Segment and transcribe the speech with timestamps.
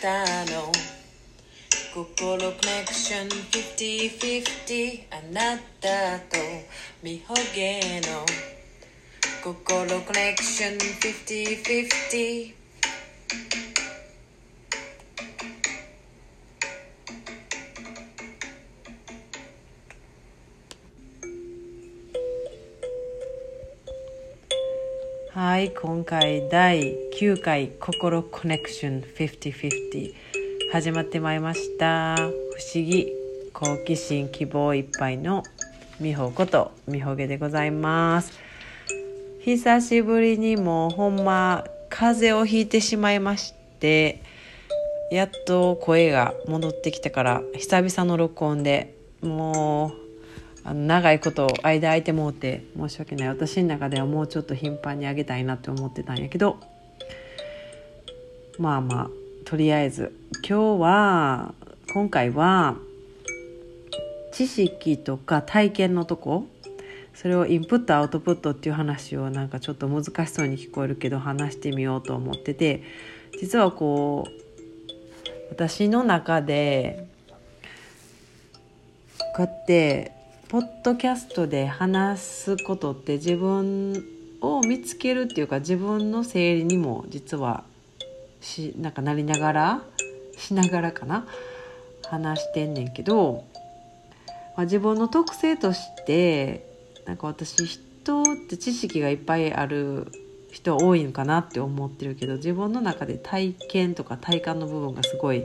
[0.00, 0.70] たの
[1.92, 2.50] 心コネ
[2.86, 6.36] クション50-50あなたと
[7.02, 8.24] みほげの
[9.42, 13.67] 心コネクション50-50
[25.40, 30.12] はい今回第9回心コネクション50-50
[30.72, 32.16] 始まってまいりました。
[32.16, 33.12] 不思議
[33.52, 35.44] 好奇心希望いっぱいの
[36.00, 38.32] 美穂こと美穂毛でございます。
[39.42, 44.20] 久しぶりにもうほんま風邪をひいてしまいまして
[45.12, 50.07] やっと声が戻ってきたから久々の録音でもう
[50.68, 53.28] あの長いこと間空いてもうて申し訳ない。
[53.28, 56.58] 私の中ではもうちょっと頻繁にあげたいなって思ってたんやけど
[58.58, 59.10] まあまあ
[59.46, 60.14] とりあえず
[60.46, 61.54] 今日は
[61.94, 62.76] 今回は
[64.30, 66.46] 知識とか体験のとこ
[67.14, 72.82] それをインプットアウトプットっていう話をなんかちょっと難しそうに聞こえるけど話してみようと思ってて
[73.40, 74.30] 実はこう
[75.48, 77.08] 私の中で
[79.18, 80.17] こうやって
[80.50, 84.02] ポッドキャストで話すことって自分
[84.40, 87.64] を見つけるっていうか自分の整理にも実は
[88.40, 89.82] しなんかなりながら
[90.38, 91.26] しながらかな？
[92.06, 93.44] 話してんねんけど、
[94.56, 96.64] まあ、自分の特性として
[97.04, 100.10] なんか私人って知識がいっぱいある
[100.50, 105.44] 人多いのかなって思ってるけど自分の中で体験とか体感の部分がすごい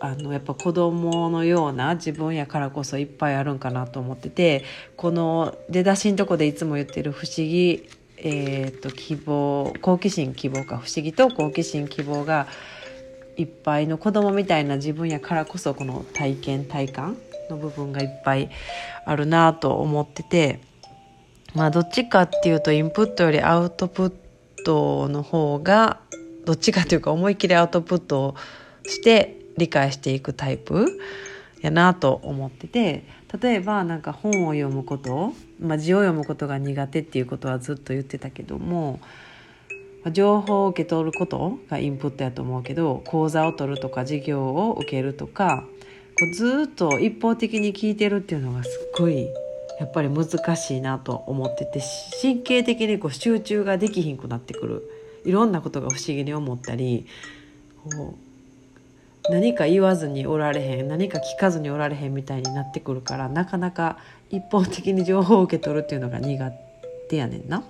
[0.00, 4.64] あのやっぱ子供のような自分やからこそいっぱいあるんかなと思ってて
[4.96, 12.46] この出だしのとこでいつも言ってる不思議、えーと、希望好奇心希望か不思議と好奇心希望が
[13.36, 17.16] いっぱいの子供みたいな自分やからこそこの体験体感
[17.50, 18.50] の部分がいっぱい
[19.04, 20.60] あるなと思ってて
[21.54, 24.12] まあどっちかっていうとインプットよりアウトプッ
[24.64, 26.00] トの方が
[26.44, 28.34] どっちかというか思いっきりアウトプットを
[28.84, 30.86] して理解していくタイプ？
[31.60, 33.02] やなと思ってて
[33.42, 39.00] 例えばなんか本を読むこと、まあ、字を読むことが苦手っていうことはずっと言ってたけども
[40.12, 45.64] 情報を受け取ることがインプットやと思うけど講座を取るとか授業を受けるとか
[46.20, 49.26] こうずっと一方的に聞いてるっていうのがすっごい
[49.80, 51.80] やっぱり難しいなと思ってて
[52.22, 54.88] 神経的にこう集中ができひんくなってくる。
[55.24, 57.04] いろんなことが不思議に思ったり
[57.82, 58.27] こう
[59.30, 63.98] 何か言わずにおられへん何か聞かずにおられへんみたいになってくるからなかなか
[64.30, 66.50] 一方的に情報を受け取るっていうのが苦
[67.08, 67.62] 手やねんな。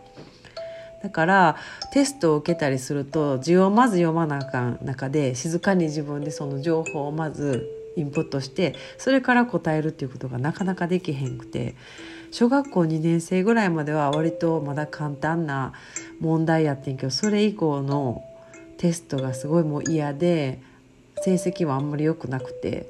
[1.02, 1.56] だから
[1.92, 11.76] テストを受けたりすると字をまず読まなあかん中で静かに自分でその情報をまずインプットしてそれから答えるっていうことがなかなかできへんくて
[12.30, 15.72] 小学校2年生ぐらいまでは割とまだ簡単な
[16.20, 18.24] 問題やってんけどそれ以降の
[18.76, 20.60] テストがすごいもう嫌で
[21.22, 22.86] 成績はあんまり良くなくて。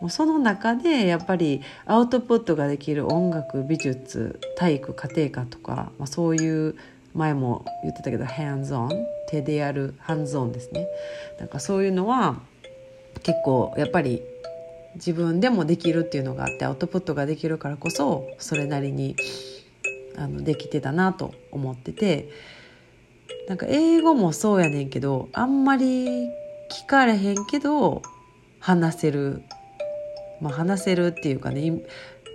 [0.00, 6.76] もうその中でやっぱりアウトプットができる音楽美術体育家庭科とか、まあ、そういう
[7.14, 8.90] 前も言ってたけどハンズオン
[9.28, 10.86] 手でやるハンズオンですね。
[11.40, 12.40] なんかそういうのは
[13.22, 14.22] 結構やっぱり
[14.94, 19.16] 自分でもできるっていうのがあってアウトプットができるからこそそれなりに
[20.16, 22.28] あのできてたなと思ってて。
[23.48, 26.28] なんか英語もそうやねんけどあんまり
[26.70, 28.02] 聞かれへんけど
[28.60, 29.42] 話せる、
[30.40, 31.82] まあ、話せるっていうかね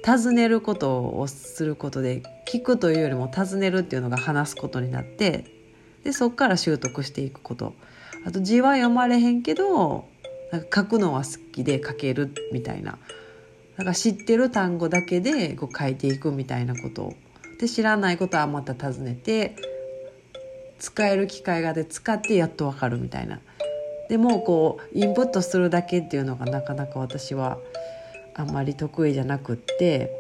[0.04, 5.46] 尋ねることをすることで聞くというよりも尋ねるっていうのが話すことになって
[6.04, 7.74] でそっから習得していくこと。
[8.26, 10.06] あと字は読まれへんけど
[10.52, 12.98] なんか書くのは好きで書けるみたいな。
[13.78, 17.14] なんか知ってる単語だけでこう書いていくみたいなこと。
[17.60, 19.56] で知らないことはまた尋ねて
[20.80, 23.40] 使える機会がで使ってやっと分かるみたいな。
[24.10, 27.58] でもこうインプットするだけっていうのがなかなか私は
[28.36, 30.12] あんまり得意じゃなくって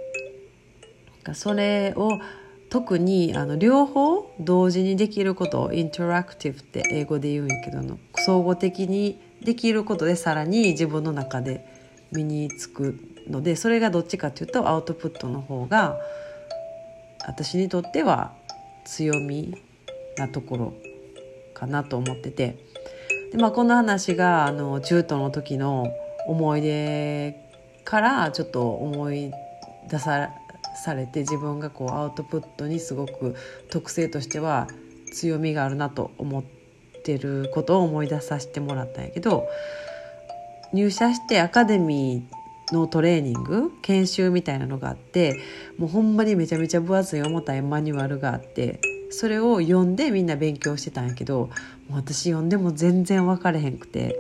[1.34, 2.20] それを
[2.70, 11.66] 特にあの両方同時にできることインタラクティブって英語で言うんやけどの総合的にできることでさらに自分の中で
[12.12, 12.98] 身につく
[13.28, 15.98] のでそれがどっちかっていうとアウトプットの方が
[17.28, 18.34] 私にとっては
[18.86, 19.56] 強み
[20.18, 20.74] なところ
[21.54, 22.73] かなと思ってて。
[23.34, 25.92] で、まあ、この話があの中途の時の
[26.28, 27.36] 思い出
[27.84, 29.32] からちょっと思い
[29.90, 30.30] 出さ
[30.76, 33.36] されて自分がこうアウトプットにすごく
[33.70, 34.68] 特性としては
[35.14, 36.44] 強みがあるなと思っ
[37.04, 39.48] てることを思い出させてもらったんやけど
[40.72, 45.40] 入社してアカデミーのトレーニング研修みたいなのがあって
[45.78, 48.80] もうほんまにめちゃめちゃ分厚い重たいマニュアルがあって
[49.13, 51.50] それを読んでみんな勉強してたんやけど
[51.88, 54.15] もう私読んでも全然分かれへんくて。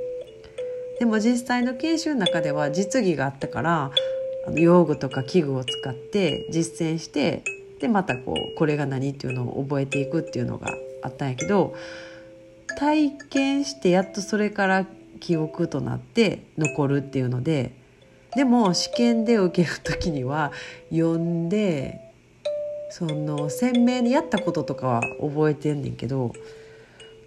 [0.99, 3.91] でも実際の研修の中では実技があったから
[4.55, 7.43] 用具とか器具を使って実践して
[7.79, 10.69] でまたこうこれが何っていうのを覚えていくっていうのが
[11.01, 11.75] あったんやけど
[12.77, 14.85] 体験してやっとそれから
[15.19, 17.73] 記憶となって残るっていうので
[18.35, 20.51] でも試験で受ける時には
[20.89, 22.02] 読んで
[22.95, 26.31] その鮮明にやったこととかは覚えてんねんけど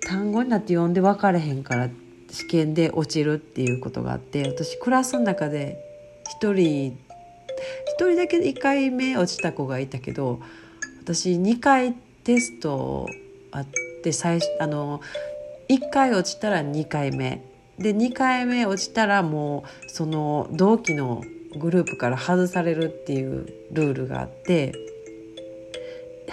[0.01, 1.89] 単語になって読んで分かれへんから
[2.31, 5.77] 試験で落ちるっていうことがあって私クラスの中で
[6.41, 6.95] 1人1
[7.99, 10.41] 人だけ1回目落ちた子がいたけど
[11.03, 13.09] 私2回テスト
[13.51, 13.67] あっ
[14.05, 15.01] て最初あの
[15.69, 17.43] 1回落ちたら2回目。
[17.77, 21.23] で2回目落ちたらもうその同期の
[21.59, 24.86] グループから外されるっていうルールがあって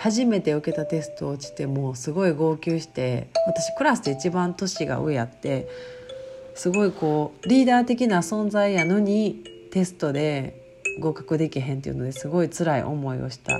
[0.04, 5.70] 初めて受けたテスト落ちてもうすごい号泣して私クラスで一番年が上やって
[6.56, 13.54] すごいこうリーダー的な存在やのにテストで合格できへんっていうのですごい辛い思いをした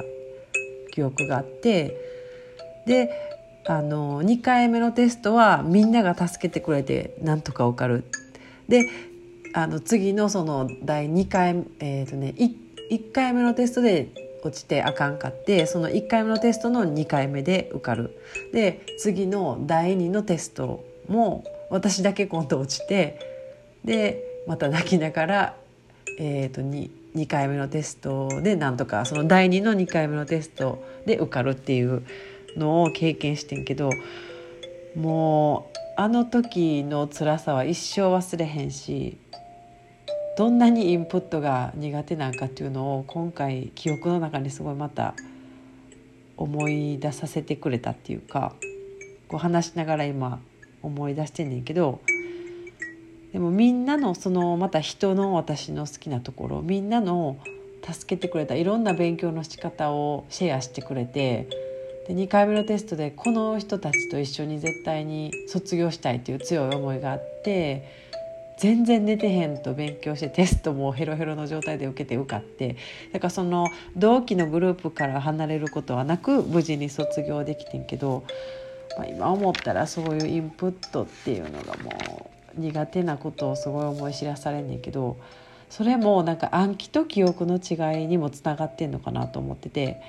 [0.92, 1.96] 記憶があって
[2.88, 3.10] で
[3.66, 8.04] あの2回目のテストはみんなが助けてくれてなんとか受かる。
[8.68, 8.90] で
[9.54, 12.54] あの次のその第2回えっ、ー、とね 1,
[12.92, 14.10] 1回目のテストで
[14.46, 18.18] 落ちてあかんかってその1回目のテストの2回目で受かる。
[18.54, 23.20] で次の第2のテストも私だけ今度落ちて
[23.84, 25.56] でまた泣きながら、
[26.20, 32.04] えーと、と 2, 2回目のテストでなんとかその第2の2回目のテストで受かるっていう
[32.58, 33.90] のを経験してんけど
[34.96, 39.18] もうあの時の辛さは一生忘れへんし
[40.36, 45.14] どんなにインプットが苦手なんかっていうのを今回記憶の中にすごいまた
[46.38, 48.54] 思い出させてくれたっていうか
[49.28, 50.40] こう話しながら今
[50.82, 52.02] 思い出してんねんけど
[53.32, 57.38] でもみんなのそのまた人の私の好きなところみんなの
[57.84, 61.48] 助けてくれたいろんな勉強の仕方をシェアしてくれて
[62.08, 68.04] で2回目のテストでこの人たちと一緒に絶対に卒業したいっていう強い思いがあって
[68.58, 72.76] 全然寝てへんと勉強してテストもヘロヘロの状態で受けて受かって
[73.12, 78.24] だからその同期のグループから離れることはなく無事に卒業できてんけど、
[78.98, 85.18] まあ、今思ったらそういうインプットっていうのがもう苦手なことをすごい思い知らされんねんけど
[85.70, 90.02] それもなんか暗記と記憶の違いにもつながってんのかなと思ってて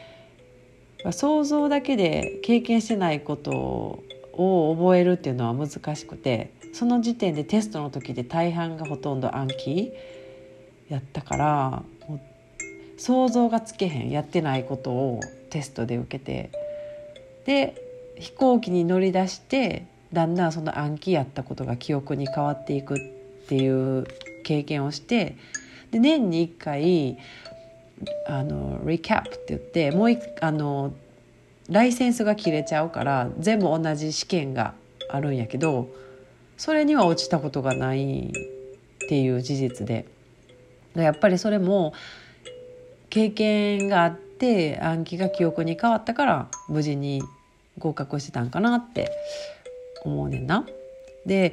[1.10, 4.02] 想像だけで経験してないこと
[4.32, 9.92] を覚えるっていうのは難しくてその時点でテストの時で大半がほとんど暗記
[10.90, 11.82] やったから
[12.98, 16.50] 想像がつけへんやってないことをテストで受けて。
[17.46, 17.82] で
[18.18, 22.98] 飛行機に乗り出してだんだんその暗記やったことが記憶に変わっていくっ
[23.48, 24.06] ていう
[24.44, 25.36] 経験をして
[25.90, 27.18] で年に1回
[28.26, 30.94] あのリキャップって言ってもう一あの
[31.68, 34.74] ライセンスが切れちゃうから全部同じ試験が
[35.10, 35.88] あるんやけど
[36.56, 38.32] それには落ちたことがない
[39.04, 40.06] っていう事実で
[40.94, 41.92] やっぱりそれも
[43.10, 47.22] 経験があって暗記が記憶に変わったから無事に
[47.78, 49.10] 合格してたんかなって
[50.04, 50.66] 思うねんな。
[51.26, 51.52] で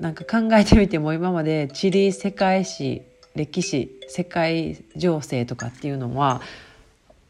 [0.00, 3.02] なんか考えてみても今まで地理世界史
[3.34, 6.40] 歴史世界情勢とかっていうのは、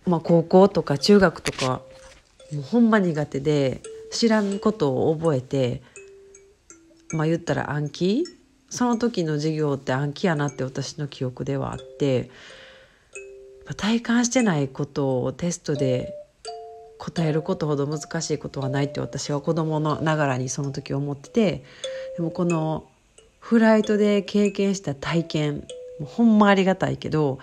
[0.06, 1.82] まあ、高校とか中学とか
[2.52, 5.82] もうほんま苦手で知らんことを覚えて
[7.12, 8.24] まあ言ったら暗記？
[8.70, 12.30] その時の授業って暗記やなって私の記憶ではあって
[13.64, 16.14] まあ体感してないことをテストで
[16.98, 21.64] 答えることほど難しいことはないって私は子供のながらにその時思ってて
[22.16, 22.88] でもこの
[23.40, 25.54] フライトで経験した体験
[26.00, 27.38] もうほんまありがたいけど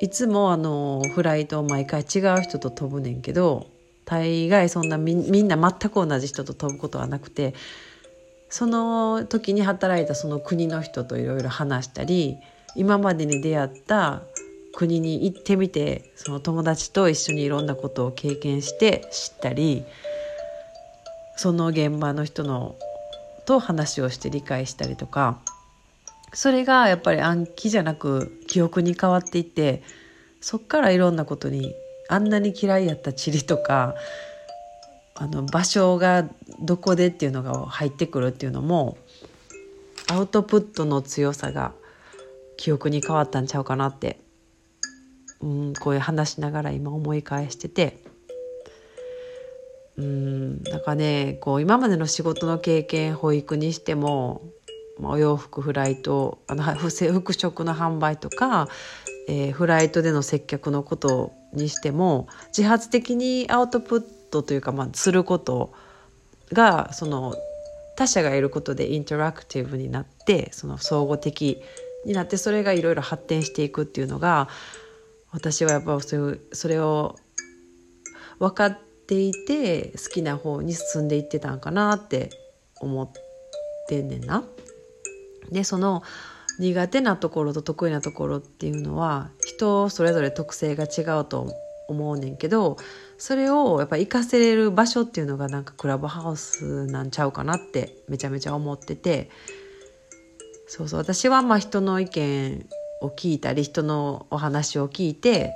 [0.00, 3.68] いつもあのフライトを毎回違う人と飛ぶねんけど
[4.04, 7.54] 大概そんなみんな全く同じ人と飛ぶことはなくて
[8.52, 12.36] その時に働いたその国の人といろいろ話したり
[12.76, 14.20] 今までに出会った
[14.74, 19.86] 国に行ってみてその友達と一緒にいろんなことを経験して知ったり
[21.38, 22.76] その現場の人の
[23.46, 25.40] と話をして理解したりとか
[26.34, 29.82] それがやっぱり暗記じゃなく記憶に変わっていって
[30.42, 31.74] そっからいろんなことに
[32.10, 33.94] あんなに嫌いやった地理とか
[35.14, 36.28] あの場所が
[36.60, 38.96] どこでっていうのが入ってくるっていうのも
[40.08, 41.72] アウトプットの強さが
[42.56, 44.18] 記憶に変わったんちゃうかなって、
[45.40, 47.98] うん、こういう話しながら今思い返してて。
[49.98, 54.40] うんなんかねこう今までの仕事の経験保育にしても
[55.02, 56.88] お洋服フライトあの服
[57.36, 58.68] 飾の販売とか、
[59.28, 62.26] えー、フライトでの接客のことにしても
[62.56, 65.74] 自発的にアウトプットというか、まあ、すること
[66.52, 67.34] がその
[67.96, 71.60] 他者がいることでインタラクティブになってその総合的
[72.06, 74.48] になってそれがいろいろ発展していくっていうのが
[75.30, 77.16] 私はやっぱそれそれを
[78.38, 82.30] 分かっていて好きな方に進んでいってたんかなって
[82.80, 83.10] 思っ
[83.88, 84.44] てんねんな。
[85.50, 86.02] でその
[86.58, 91.52] 苦手なところと得意なところっていうのは人それぞれ特性が違うと
[91.88, 92.76] 思うねんけど
[93.18, 99.30] それをやっぱ活かせれる場所っていうのがなんかクラブハウスなんちゃうかなってめちゃめちゃ思ってて。
[100.66, 101.00] そうそう。
[101.00, 102.66] 私はまあ人の意見
[103.02, 105.52] を聞いたり人のお話を聞いて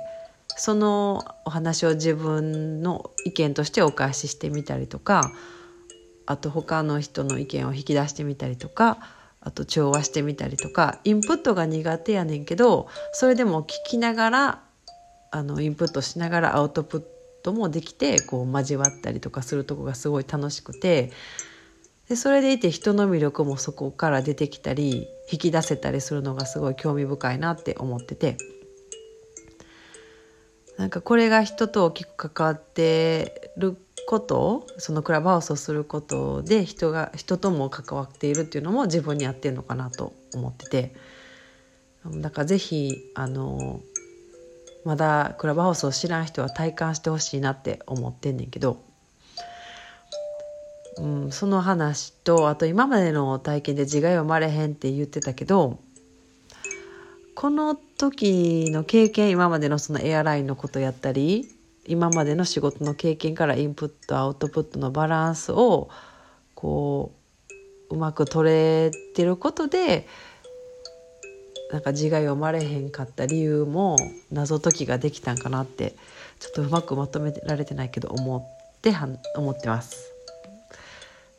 [0.57, 5.31] そのお話を自分の意見としてお返ししてみたりとか
[6.25, 8.97] あと他の人の意見を引き出してみたりとか
[9.39, 14.63] あと調和してみたりとかインプットが苦手やねんけどそれでも聞きながら
[15.31, 17.03] あのインプットしながらアウトプッ
[17.43, 21.11] トもできてこう交わったりとかするとこがすごい楽しくて
[22.09, 28.37] でそれでいて人の魅力もそこから出てきたり引き出せたりするのがすごい興味深いなって思ってて。
[30.77, 33.75] なんかこれが人と大きく関わってる
[34.07, 40.95] ことそのクラブハウスをすることで人が人とも関わっているっていうのも自分に合ってるのかなと思ってて。
[42.05, 43.81] だから是非あの
[44.87, 48.81] まだクラブハウスを知らん人は体感してほしいなって思ってんねんけど、
[50.97, 55.81] うん、その話とあと今までの体験で字が読まれへんって言ってたけど
[57.35, 61.49] この時の経験今までのそのエアラインのことやったり
[61.85, 65.89] 今までの仕事の経験からインプットアウトプットのバランスを
[66.55, 67.11] こ
[67.91, 70.07] ううまく取れてることで
[71.71, 73.97] なんか字が読まれへんかった理由も
[74.31, 75.95] 謎解きができたんかなって
[76.39, 80.11] ちょっとうまくまとめられてないけど思っては思ってます。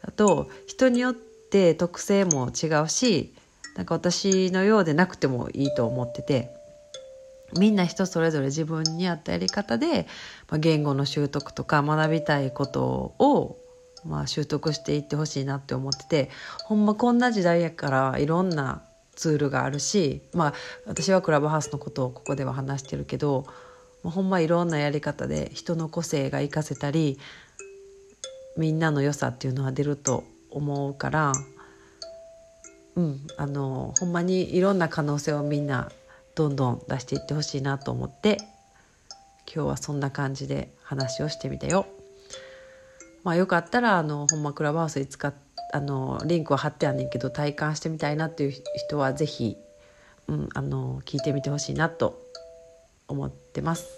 [0.03, 3.35] あと人によって特性も違うし
[3.77, 6.51] なんか私のようでなくてもいいと思ってて
[7.57, 10.07] みんな人それぞれ自分に合ったやり方で、
[10.49, 13.59] まあ、言語の習得とか学びたいことを、
[14.05, 16.31] まあ、習得していってほしいなって思ってて
[16.65, 18.83] ほんまこんな時代やからいろんな
[19.19, 20.55] ツールがあるしまあ
[20.87, 23.47] 私はクラブハウスのことをここでは話してるけど
[24.05, 27.19] ほんまいろんなやり方で人の個性が生かせたり
[28.57, 31.33] みんなの良さっていうのは出ると思うから
[32.95, 35.91] うんあのほんまにいろんな可能性をみんな
[36.37, 38.39] どんどん出していってほしいなと思って
[39.53, 41.87] 今日はそんな感じで話をしてみたよ。
[43.25, 45.35] まあ、よかったらあのほんまクラブハウスに使っ
[45.73, 49.57] あのリンクは貼ってあんねんけど体感してみたいなっていう人は是非、
[50.29, 52.23] うん、あの聞いてみてほしいなと
[53.07, 53.89] 思ってます。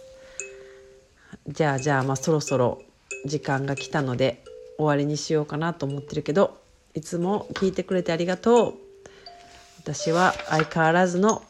[1.47, 2.83] じゃあじゃあまあそろそろ
[3.25, 4.43] 時間が来たので
[4.77, 6.59] 終わりにしようかなと思ってるけど
[6.95, 8.75] いつも聞いてくれてありがとう。
[9.83, 11.43] 私は相変わらずの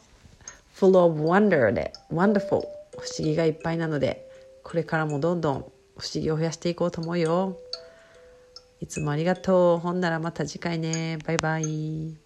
[0.73, 2.65] full of wonder で wonderful 不思
[3.19, 4.25] 議がいっぱいなので
[4.63, 5.65] これからもどんどん
[5.97, 7.57] 不思議を増やしていこうと思うよ
[8.81, 9.79] いつもありがとう。
[9.79, 11.17] ほんならまた次回ね。
[11.25, 12.20] バイバイ。